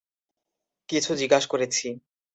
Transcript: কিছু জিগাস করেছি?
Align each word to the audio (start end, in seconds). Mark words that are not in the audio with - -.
কিছু 0.89 1.11
জিগাস 1.15 1.43
করেছি? 1.45 1.87